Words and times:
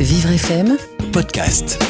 Vivre 0.00 0.30
FM 0.30 0.76
podcast. 1.12 1.82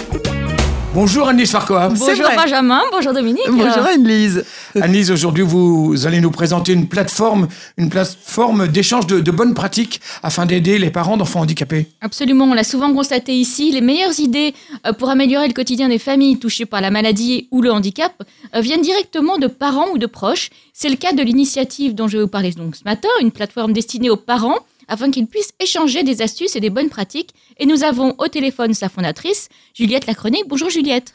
Bonjour 0.94 1.28
Annelise 1.28 1.50
Farquhar. 1.50 1.90
Bonjour 1.90 2.24
vrai. 2.24 2.36
Benjamin, 2.36 2.80
bonjour 2.90 3.12
Dominique. 3.12 3.44
Bonjour 3.50 3.84
Anne-Lise. 3.84 4.46
Annelise, 4.74 5.10
aujourd'hui 5.10 5.44
vous 5.44 6.06
allez 6.06 6.22
nous 6.22 6.30
présenter 6.30 6.72
une 6.72 6.88
plateforme, 6.88 7.48
une 7.76 7.90
plateforme 7.90 8.66
d'échange 8.66 9.06
de, 9.06 9.20
de 9.20 9.30
bonnes 9.30 9.52
pratiques 9.52 10.00
afin 10.22 10.46
d'aider 10.46 10.78
les 10.78 10.90
parents 10.90 11.18
d'enfants 11.18 11.40
handicapés. 11.40 11.88
Absolument, 12.00 12.46
on 12.46 12.54
l'a 12.54 12.64
souvent 12.64 12.94
constaté 12.94 13.34
ici, 13.34 13.72
les 13.72 13.82
meilleures 13.82 14.18
idées 14.18 14.54
euh, 14.86 14.94
pour 14.94 15.10
améliorer 15.10 15.46
le 15.46 15.52
quotidien 15.52 15.90
des 15.90 15.98
familles 15.98 16.38
touchées 16.38 16.64
par 16.64 16.80
la 16.80 16.90
maladie 16.90 17.46
ou 17.50 17.60
le 17.60 17.70
handicap 17.70 18.14
euh, 18.54 18.62
viennent 18.62 18.80
directement 18.80 19.36
de 19.36 19.48
parents 19.48 19.88
ou 19.92 19.98
de 19.98 20.06
proches. 20.06 20.48
C'est 20.72 20.88
le 20.88 20.96
cas 20.96 21.12
de 21.12 21.22
l'initiative 21.22 21.94
dont 21.94 22.08
je 22.08 22.16
vais 22.16 22.22
vous 22.22 22.30
parler 22.30 22.52
donc 22.52 22.74
ce 22.74 22.84
matin, 22.84 23.10
une 23.20 23.32
plateforme 23.32 23.74
destinée 23.74 24.08
aux 24.08 24.16
parents 24.16 24.60
afin 24.88 25.10
qu'ils 25.10 25.26
puissent 25.26 25.52
échanger 25.60 26.02
des 26.02 26.22
astuces 26.22 26.56
et 26.56 26.60
des 26.60 26.70
bonnes 26.70 26.88
pratiques. 26.88 27.30
Et 27.58 27.66
nous 27.66 27.84
avons 27.84 28.14
au 28.18 28.28
téléphone 28.28 28.74
sa 28.74 28.88
fondatrice, 28.88 29.48
Juliette 29.74 30.06
Lacronique. 30.06 30.48
Bonjour 30.48 30.70
Juliette. 30.70 31.14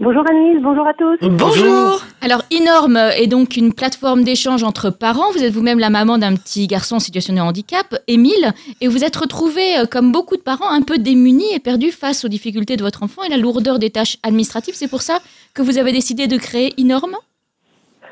Bonjour 0.00 0.22
Annelise, 0.30 0.62
bonjour 0.62 0.86
à 0.86 0.94
tous. 0.94 1.18
Bonjour. 1.28 2.04
Alors, 2.20 2.44
Inorm 2.52 2.96
est 2.96 3.26
donc 3.26 3.56
une 3.56 3.72
plateforme 3.72 4.22
d'échange 4.22 4.62
entre 4.62 4.90
parents. 4.90 5.32
Vous 5.32 5.42
êtes 5.42 5.52
vous-même 5.52 5.80
la 5.80 5.90
maman 5.90 6.18
d'un 6.18 6.36
petit 6.36 6.68
garçon 6.68 6.96
en 6.96 7.00
situation 7.00 7.34
de 7.34 7.40
handicap, 7.40 7.96
Émile, 8.06 8.52
et 8.80 8.86
vous 8.86 9.02
êtes 9.02 9.16
retrouvé, 9.16 9.76
euh, 9.76 9.86
comme 9.86 10.12
beaucoup 10.12 10.36
de 10.36 10.42
parents, 10.42 10.70
un 10.70 10.82
peu 10.82 10.98
démunis 10.98 11.52
et 11.52 11.58
perdus 11.58 11.90
face 11.90 12.24
aux 12.24 12.28
difficultés 12.28 12.76
de 12.76 12.84
votre 12.84 13.02
enfant 13.02 13.24
et 13.24 13.28
la 13.28 13.38
lourdeur 13.38 13.80
des 13.80 13.90
tâches 13.90 14.18
administratives. 14.22 14.74
C'est 14.76 14.86
pour 14.86 15.02
ça 15.02 15.18
que 15.52 15.62
vous 15.62 15.78
avez 15.78 15.90
décidé 15.90 16.28
de 16.28 16.36
créer 16.36 16.74
Inorm 16.76 17.16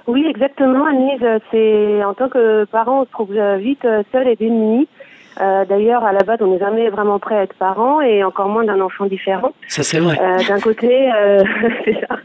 Oui, 0.06 0.24
exactement 0.28 0.86
Annelise, 0.86 1.40
c'est 1.50 2.04
en 2.04 2.14
tant 2.14 2.28
que 2.28 2.64
parent, 2.66 3.02
on 3.02 3.04
se 3.04 3.10
trouve 3.10 3.32
euh, 3.36 3.56
vite 3.56 3.84
euh, 3.84 4.02
seul 4.12 4.28
et 4.28 4.36
démuni. 4.36 4.88
Euh, 5.40 5.64
D'ailleurs, 5.66 6.04
à 6.04 6.12
la 6.12 6.22
base, 6.22 6.38
on 6.40 6.46
n'est 6.46 6.58
jamais 6.58 6.88
vraiment 6.88 7.18
prêt 7.18 7.36
à 7.36 7.42
être 7.42 7.54
parent 7.56 8.00
et 8.00 8.24
encore 8.24 8.48
moins 8.48 8.64
d'un 8.64 8.80
enfant 8.80 9.06
différent. 9.06 9.52
Ça, 9.68 9.82
c'est 9.82 9.98
vrai. 9.98 10.18
Euh, 10.18 10.38
D'un 10.48 10.60
côté, 10.60 11.12
euh, 11.12 11.42
c'est 11.84 12.00
ça. 12.00 12.16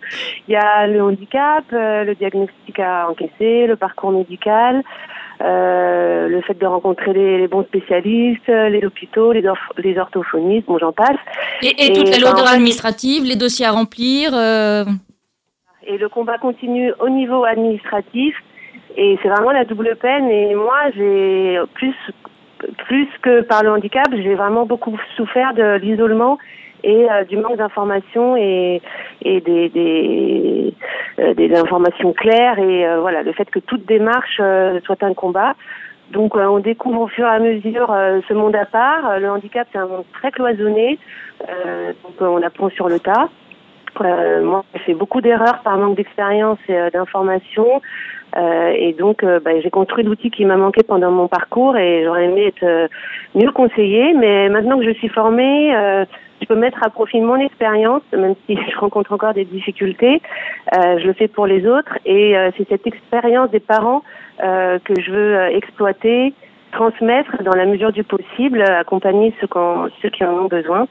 il 0.47 0.53
y 0.53 0.55
a 0.55 0.87
le 0.87 1.01
handicap, 1.03 1.65
euh, 1.73 2.03
le 2.05 2.15
diagnostic 2.15 2.79
à 2.79 3.09
encaisser, 3.09 3.67
le 3.67 3.75
parcours 3.75 4.11
médical, 4.11 4.81
euh, 5.43 6.29
le 6.29 6.41
fait 6.41 6.57
de 6.57 6.65
rencontrer 6.65 7.11
les, 7.13 7.37
les 7.39 7.47
bons 7.47 7.63
spécialistes, 7.63 8.47
les 8.47 8.85
hôpitaux, 8.85 9.33
les, 9.33 9.43
orthophonistes, 9.97 10.67
bon 10.67 10.77
j'en 10.77 10.93
passe. 10.93 11.17
et, 11.63 11.67
et 11.67 11.87
Et 11.87 11.93
toute 11.93 12.11
la 12.11 12.19
lourdeur 12.19 12.47
administrative, 12.47 13.25
les 13.25 13.35
dossiers 13.35 13.65
à 13.65 13.71
remplir. 13.71 14.31
Et 15.87 15.97
le 15.97 16.09
combat 16.09 16.37
continue 16.37 16.93
au 16.99 17.09
niveau 17.09 17.43
administratif. 17.43 18.35
Et 18.97 19.17
c'est 19.21 19.29
vraiment 19.29 19.51
la 19.51 19.65
double 19.65 19.95
peine. 19.95 20.29
Et 20.29 20.53
moi, 20.53 20.77
j'ai 20.95 21.59
plus, 21.73 21.95
plus 22.87 23.07
que 23.21 23.41
par 23.41 23.63
le 23.63 23.71
handicap, 23.71 24.07
j'ai 24.11 24.35
vraiment 24.35 24.65
beaucoup 24.65 24.97
souffert 25.15 25.53
de 25.53 25.77
l'isolement 25.77 26.37
et 26.83 27.09
euh, 27.09 27.23
du 27.25 27.37
manque 27.37 27.57
d'informations 27.57 28.35
et, 28.35 28.81
et 29.21 29.41
des, 29.41 29.69
des, 29.69 30.73
euh, 31.19 31.61
informations 31.61 32.13
claires. 32.13 32.59
Et 32.59 32.85
euh, 32.85 32.99
voilà, 32.99 33.23
le 33.23 33.31
fait 33.33 33.49
que 33.49 33.59
toute 33.59 33.85
démarche 33.85 34.41
soit 34.83 35.03
un 35.03 35.13
combat. 35.13 35.55
Donc 36.11 36.35
on 36.35 36.59
découvre 36.59 37.01
au 37.01 37.07
fur 37.07 37.25
et 37.25 37.29
à 37.29 37.39
mesure 37.39 37.95
ce 38.27 38.33
monde 38.33 38.53
à 38.53 38.65
part. 38.65 39.17
Le 39.17 39.31
handicap, 39.31 39.65
c'est 39.71 39.77
un 39.77 39.87
monde 39.87 40.03
très 40.11 40.29
cloisonné. 40.31 40.99
Donc 41.39 42.15
on 42.19 42.41
apprend 42.41 42.69
sur 42.69 42.89
le 42.89 42.99
tas. 42.99 43.29
Euh, 44.05 44.43
moi, 44.43 44.63
j'ai 44.73 44.79
fait 44.79 44.93
beaucoup 44.93 45.21
d'erreurs 45.21 45.59
par 45.63 45.77
manque 45.77 45.95
d'expérience 45.95 46.59
et 46.67 46.75
euh, 46.75 46.89
d'information. 46.89 47.81
Euh, 48.37 48.73
et 48.77 48.93
donc, 48.93 49.25
bah, 49.25 49.59
j'ai 49.61 49.69
construit 49.69 50.03
l'outil 50.03 50.31
qui 50.31 50.45
m'a 50.45 50.55
manqué 50.55 50.83
pendant 50.83 51.11
mon 51.11 51.27
parcours 51.27 51.75
et 51.75 52.03
j'aurais 52.05 52.25
aimé 52.25 52.47
être 52.47 52.89
mieux 53.35 53.51
conseillée. 53.51 54.13
Mais 54.13 54.47
maintenant 54.49 54.77
que 54.77 54.85
je 54.85 54.93
suis 54.93 55.09
formée, 55.09 55.73
je 56.39 56.45
peux 56.45 56.55
mettre 56.55 56.81
à 56.81 56.89
profit 56.89 57.19
mon 57.19 57.35
expérience, 57.35 58.03
même 58.13 58.35
si 58.45 58.55
je 58.55 58.77
rencontre 58.77 59.11
encore 59.11 59.33
des 59.33 59.43
difficultés. 59.43 60.21
Je 60.71 61.05
le 61.05 61.11
fais 61.11 61.27
pour 61.27 61.45
les 61.45 61.67
autres 61.67 61.97
et 62.05 62.33
c'est 62.55 62.69
cette 62.69 62.87
expérience 62.87 63.51
des 63.51 63.59
parents 63.59 64.01
que 64.39 64.93
je 65.01 65.11
veux 65.11 65.47
exploiter, 65.53 66.33
transmettre 66.71 67.43
dans 67.43 67.55
la 67.55 67.65
mesure 67.65 67.91
du 67.91 68.03
possible, 68.03 68.61
euh, 68.61 68.79
accompagner 68.79 69.33
ceux, 69.39 69.47
ceux 70.01 70.09
qui 70.09 70.23
en 70.23 70.33
ont 70.33 70.47
besoin. 70.47 70.87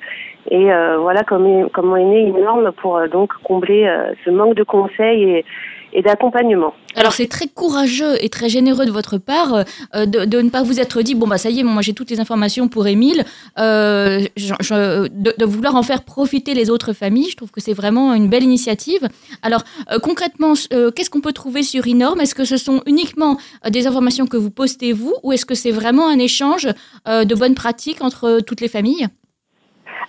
Et 0.50 0.72
euh, 0.72 0.98
voilà 0.98 1.22
comment, 1.22 1.68
comment 1.72 1.96
est 1.96 2.04
née 2.04 2.22
une 2.22 2.40
norme 2.40 2.72
pour 2.72 2.96
euh, 2.96 3.08
donc 3.08 3.32
combler 3.42 3.86
euh, 3.86 4.12
ce 4.24 4.30
manque 4.30 4.54
de 4.54 4.62
conseils 4.62 5.22
et, 5.24 5.44
et 5.92 6.02
d'accompagnement. 6.02 6.72
Alors 6.96 7.12
c'est 7.12 7.28
très 7.28 7.46
courageux 7.46 8.22
et 8.22 8.28
très 8.28 8.48
généreux 8.48 8.84
de 8.84 8.90
votre 8.90 9.18
part 9.18 9.64
euh, 9.94 10.06
de, 10.06 10.40
ne 10.40 10.50
pas 10.50 10.62
vous 10.62 10.80
être 10.80 11.02
dit 11.02 11.14
bon 11.14 11.26
bah 11.26 11.38
ça 11.38 11.50
y 11.50 11.60
est 11.60 11.62
moi 11.62 11.82
j'ai 11.82 11.92
toutes 11.92 12.10
les 12.10 12.20
informations 12.20 12.68
pour 12.68 12.86
Émile 12.86 13.24
euh, 13.58 14.26
de, 14.36 15.44
vouloir 15.44 15.76
en 15.76 15.82
faire 15.82 16.02
profiter 16.02 16.54
les 16.54 16.70
autres 16.70 16.92
familles 16.92 17.30
je 17.30 17.36
trouve 17.36 17.50
que 17.50 17.60
c'est 17.60 17.72
vraiment 17.72 18.14
une 18.14 18.28
belle 18.28 18.42
initiative. 18.42 19.08
Alors 19.42 19.62
euh, 19.90 19.98
concrètement 19.98 20.54
qu'est-ce 20.94 21.10
qu'on 21.10 21.20
peut 21.20 21.32
trouver 21.32 21.62
sur 21.62 21.86
Inorm? 21.86 22.20
Est-ce 22.20 22.34
que 22.34 22.44
ce 22.44 22.56
sont 22.56 22.82
uniquement 22.86 23.36
des 23.68 23.86
informations 23.86 24.26
que 24.26 24.36
vous 24.36 24.50
postez 24.50 24.92
vous 24.92 25.14
ou 25.22 25.32
est-ce 25.32 25.46
que 25.46 25.54
c'est 25.54 25.70
vraiment 25.70 26.08
un 26.08 26.18
échange 26.18 26.68
de 27.06 27.34
bonnes 27.34 27.54
pratiques 27.54 28.02
entre 28.02 28.40
toutes 28.40 28.60
les 28.60 28.68
familles? 28.68 29.08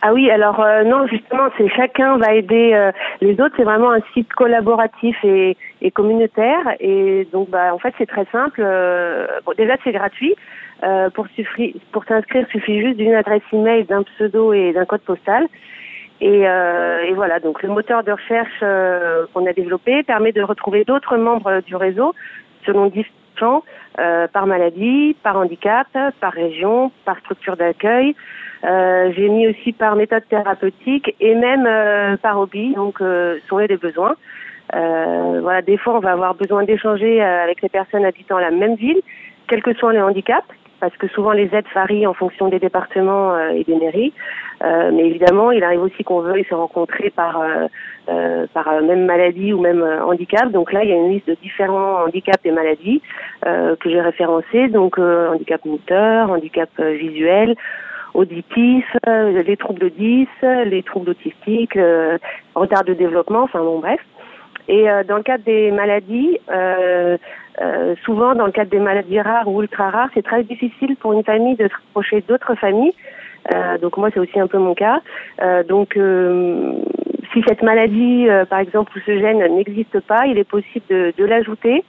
Ah 0.01 0.13
oui, 0.13 0.29
alors 0.31 0.59
euh, 0.59 0.83
non, 0.83 1.05
justement, 1.07 1.49
c'est 1.57 1.69
chacun 1.69 2.17
va 2.17 2.33
aider 2.33 2.71
euh, 2.73 2.91
les 3.21 3.33
autres. 3.41 3.53
C'est 3.57 3.63
vraiment 3.63 3.91
un 3.91 4.01
site 4.13 4.31
collaboratif 4.33 5.17
et, 5.23 5.57
et 5.81 5.91
communautaire. 5.91 6.75
Et 6.79 7.27
donc, 7.31 7.49
bah, 7.49 7.73
en 7.73 7.77
fait, 7.77 7.93
c'est 7.97 8.07
très 8.07 8.25
simple. 8.31 8.61
Euh, 8.63 9.27
bon, 9.45 9.53
déjà, 9.57 9.75
c'est 9.83 9.91
gratuit. 9.91 10.35
Euh, 10.83 11.11
pour 11.11 11.27
suffri- 11.37 11.75
pour 11.91 12.03
s'inscrire, 12.05 12.47
suffit 12.47 12.81
juste 12.81 12.97
d'une 12.97 13.13
adresse 13.13 13.43
email, 13.53 13.83
d'un 13.83 14.01
pseudo 14.03 14.53
et 14.53 14.73
d'un 14.73 14.85
code 14.85 15.01
postal. 15.01 15.47
Et, 16.21 16.47
euh, 16.47 17.03
et 17.03 17.13
voilà, 17.13 17.39
donc 17.39 17.61
le 17.61 17.69
moteur 17.69 18.03
de 18.03 18.11
recherche 18.11 18.59
euh, 18.63 19.25
qu'on 19.33 19.45
a 19.45 19.53
développé 19.53 20.03
permet 20.03 20.31
de 20.31 20.41
retrouver 20.41 20.83
d'autres 20.83 21.17
membres 21.17 21.61
du 21.61 21.75
réseau 21.75 22.13
selon 22.65 22.87
euh, 23.99 24.27
par 24.27 24.47
maladie, 24.47 25.15
par 25.23 25.37
handicap, 25.37 25.87
par 26.19 26.31
région, 26.31 26.91
par 27.05 27.17
structure 27.19 27.57
d'accueil. 27.57 28.15
Euh, 28.63 29.11
J'ai 29.15 29.27
mis 29.29 29.47
aussi 29.47 29.73
par 29.73 29.95
méthode 29.95 30.27
thérapeutique 30.29 31.15
et 31.19 31.35
même 31.35 31.65
euh, 31.65 32.17
par 32.17 32.39
hobby, 32.39 32.73
donc 32.73 33.01
euh, 33.01 33.39
selon 33.47 33.59
les 33.59 33.77
besoins. 33.77 34.15
Voilà, 34.73 35.61
des 35.61 35.77
fois 35.77 35.95
on 35.95 35.99
va 35.99 36.11
avoir 36.13 36.35
besoin 36.35 36.63
d'échanger 36.63 37.21
avec 37.21 37.61
les 37.61 37.67
personnes 37.67 38.05
habitant 38.05 38.37
la 38.37 38.51
même 38.51 38.75
ville, 38.75 39.01
quel 39.47 39.61
que 39.61 39.73
soit 39.73 39.91
le 39.91 40.01
handicap, 40.01 40.45
parce 40.81 40.95
que 40.97 41.07
souvent 41.07 41.31
les 41.31 41.49
aides 41.53 41.65
varient 41.73 42.07
en 42.07 42.13
fonction 42.13 42.49
des 42.49 42.59
départements 42.59 43.33
euh, 43.33 43.51
et 43.51 43.63
des 43.63 43.75
mairies. 43.75 44.13
Euh, 44.63 44.91
mais 44.91 45.05
évidemment, 45.07 45.51
il 45.51 45.63
arrive 45.63 45.81
aussi 45.81 46.03
qu'on 46.03 46.19
veuille 46.19 46.45
se 46.49 46.53
rencontrer 46.53 47.09
par 47.11 47.39
euh, 47.39 48.45
par 48.53 48.81
même 48.81 49.05
maladie 49.05 49.53
ou 49.53 49.61
même 49.61 49.81
handicap. 49.81 50.51
Donc 50.51 50.73
là, 50.73 50.83
il 50.83 50.89
y 50.89 50.93
a 50.93 50.97
une 50.97 51.11
liste 51.11 51.27
de 51.27 51.37
différents 51.41 52.03
handicaps 52.03 52.43
et 52.43 52.51
maladies 52.51 53.01
que 53.43 53.89
j'ai 53.89 54.01
référencées. 54.01 54.67
Donc 54.67 54.97
handicap 54.99 55.63
moteur, 55.63 56.31
handicap 56.31 56.69
visuel, 56.79 57.55
auditif, 58.13 58.85
les 59.07 59.55
troubles 59.57 59.91
10, 59.91 60.27
les 60.65 60.83
troubles 60.83 61.11
autistiques, 61.11 61.77
euh, 61.77 62.17
retard 62.55 62.83
de 62.83 62.93
développement, 62.93 63.43
enfin 63.43 63.59
bon 63.59 63.79
bref. 63.79 64.01
Et 64.67 64.89
euh, 64.89 65.03
dans 65.03 65.17
le 65.17 65.23
cadre 65.23 65.43
des 65.43 65.71
maladies, 65.71 66.37
euh, 66.49 67.17
euh, 67.59 67.95
souvent 68.05 68.33
dans 68.35 68.45
le 68.45 68.51
cadre 68.51 68.71
des 68.71 68.79
maladies 68.79 69.19
rares 69.19 69.47
ou 69.47 69.61
ultra 69.61 69.89
rares, 69.89 70.09
c'est 70.13 70.23
très 70.23 70.43
difficile 70.43 70.95
pour 70.95 71.13
une 71.13 71.23
famille 71.23 71.55
de 71.55 71.67
se 71.67 71.73
rapprocher 71.73 72.23
d'autres 72.27 72.55
familles. 72.55 72.93
Euh, 73.53 73.77
donc 73.79 73.97
moi 73.97 74.09
c'est 74.13 74.19
aussi 74.19 74.39
un 74.39 74.47
peu 74.47 74.57
mon 74.57 74.73
cas. 74.73 75.01
Euh, 75.41 75.63
donc 75.63 75.97
euh, 75.97 76.73
si 77.33 77.41
cette 77.47 77.63
maladie, 77.63 78.29
euh, 78.29 78.45
par 78.45 78.59
exemple, 78.59 78.91
ou 78.95 79.01
ce 79.05 79.19
gène 79.19 79.39
n'existe 79.55 79.99
pas, 80.01 80.27
il 80.27 80.37
est 80.37 80.49
possible 80.49 80.85
de, 80.89 81.13
de 81.17 81.25
l'ajouter 81.25 81.83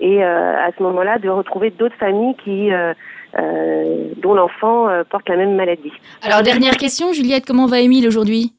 et 0.00 0.24
euh, 0.24 0.56
à 0.56 0.70
ce 0.76 0.82
moment-là 0.82 1.18
de 1.18 1.28
retrouver 1.28 1.70
d'autres 1.70 1.96
familles 1.96 2.36
qui 2.42 2.72
euh, 2.72 2.94
euh, 3.38 4.08
dont 4.18 4.34
l'enfant 4.34 4.88
porte 5.08 5.28
la 5.28 5.36
même 5.36 5.56
maladie. 5.56 5.92
alors 6.22 6.42
dernière 6.42 6.76
question 6.76 7.12
Juliette 7.12 7.46
comment 7.46 7.66
va 7.66 7.80
Émile 7.80 8.06
aujourd'hui? 8.06 8.52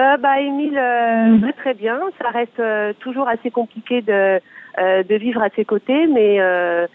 Euh, 0.00 0.16
bah, 0.16 0.40
Émile, 0.40 0.78
euh, 0.78 1.38
va 1.38 1.52
très 1.52 1.74
bien. 1.74 1.98
Ça 2.20 2.30
reste 2.30 2.60
euh, 2.60 2.92
toujours 3.00 3.28
assez 3.28 3.50
compliqué 3.50 4.00
de, 4.00 4.12
euh, 4.12 4.38
de 4.78 5.14
vivre 5.16 5.42
à 5.42 5.48
ses 5.50 5.64
côtés, 5.64 6.06
mais 6.06 6.40
euh, 6.40 6.86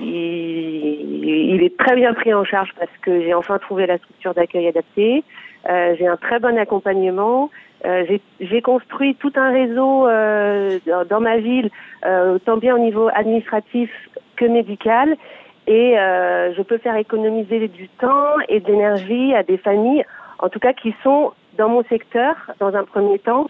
il, 0.00 1.54
il 1.54 1.62
est 1.62 1.76
très 1.76 1.94
bien 1.94 2.14
pris 2.14 2.34
en 2.34 2.44
charge 2.44 2.70
parce 2.78 2.90
que 3.02 3.20
j'ai 3.22 3.34
enfin 3.34 3.58
trouvé 3.58 3.86
la 3.86 3.98
structure 3.98 4.34
d'accueil 4.34 4.68
adaptée. 4.68 5.22
Euh, 5.68 5.94
j'ai 5.98 6.06
un 6.06 6.16
très 6.16 6.38
bon 6.40 6.58
accompagnement. 6.58 7.50
Euh, 7.86 8.04
j'ai- 8.40 8.62
construit 8.62 9.14
tout 9.16 9.32
un 9.36 9.50
réseau 9.50 10.08
euh, 10.08 10.78
dans, 10.86 11.04
dans 11.04 11.20
ma 11.20 11.36
ville, 11.36 11.70
euh, 12.06 12.36
autant 12.36 12.56
bien 12.56 12.74
au 12.74 12.78
niveau 12.78 13.08
administratif 13.14 13.90
que 14.36 14.46
médical. 14.46 15.16
Et 15.66 15.98
euh, 15.98 16.54
je 16.54 16.62
peux 16.62 16.78
faire 16.78 16.96
économiser 16.96 17.68
du 17.68 17.88
temps 17.88 18.36
et 18.48 18.60
de 18.60 18.66
l'énergie 18.66 19.34
à 19.34 19.42
des 19.42 19.58
familles, 19.58 20.04
en 20.38 20.48
tout 20.48 20.58
cas 20.60 20.72
qui 20.72 20.94
sont 21.02 21.32
dans 21.58 21.68
mon 21.68 21.84
secteur 21.84 22.34
dans 22.58 22.74
un 22.74 22.84
premier 22.84 23.18
temps. 23.18 23.48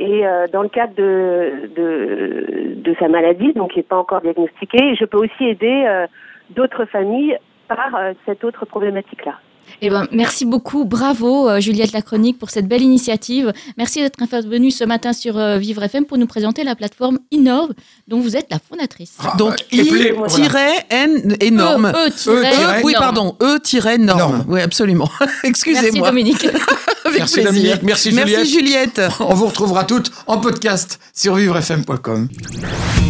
Et 0.00 0.26
euh, 0.26 0.46
dans 0.50 0.62
le 0.62 0.70
cadre 0.70 0.94
de, 0.94 1.70
de, 1.76 2.96
sa 2.98 3.08
maladie, 3.08 3.52
donc 3.52 3.72
qui 3.72 3.80
n'est 3.80 3.84
pas 3.84 3.98
encore 3.98 4.22
diagnostiquée, 4.22 4.94
je 4.98 5.04
peux 5.04 5.18
aussi 5.18 5.44
aider 5.44 5.84
euh, 5.86 6.06
d'autres 6.48 6.86
familles 6.86 7.36
par 7.68 7.94
euh, 7.94 8.14
cette 8.24 8.42
autre 8.42 8.64
problématique-là. 8.64 9.34
Eh 9.82 9.90
ben, 9.90 10.06
merci 10.12 10.44
beaucoup, 10.44 10.84
bravo 10.84 11.48
euh, 11.48 11.60
Juliette 11.60 11.92
Lacronique 11.92 12.38
pour 12.38 12.50
cette 12.50 12.68
belle 12.68 12.82
initiative. 12.82 13.52
Merci 13.76 14.00
d'être 14.00 14.22
intervenue 14.22 14.70
ce 14.70 14.84
matin 14.84 15.12
sur 15.12 15.38
euh, 15.38 15.58
Vivre 15.58 15.82
FM 15.82 16.04
pour 16.04 16.18
nous 16.18 16.26
présenter 16.26 16.64
la 16.64 16.74
plateforme 16.74 17.18
Innove 17.30 17.70
dont 18.08 18.20
vous 18.20 18.36
êtes 18.36 18.46
la 18.50 18.58
fondatrice. 18.58 19.14
Ah, 19.20 19.34
Donc, 19.38 19.54
bah. 19.72 19.78
I-N 19.82 21.36
énorme. 21.40 21.92
E, 21.94 22.08
E, 22.08 22.30
E, 22.30 22.44
E, 22.44 22.84
oui, 22.84 22.94
pardon, 22.98 23.36
E-norme. 23.40 24.04
Norme. 24.04 24.44
Oui, 24.48 24.60
absolument. 24.60 25.08
Merci 25.20 25.38
Excusez-moi. 25.44 26.08
Dominique. 26.08 26.44
Avec 27.04 27.18
Merci 27.20 27.34
plaisir. 27.34 27.52
Dominique, 27.52 27.82
merci 27.82 28.10
Juliette. 28.10 28.28
Merci 28.28 28.50
Juliette. 28.52 29.00
On 29.20 29.34
vous 29.34 29.46
retrouvera 29.46 29.84
toutes 29.84 30.12
en 30.26 30.38
podcast 30.38 31.00
sur 31.14 31.34
vivrefm.com. 31.34 32.28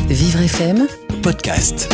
Vivre 0.09 0.41
FM 0.41 0.87
podcast. 1.23 1.89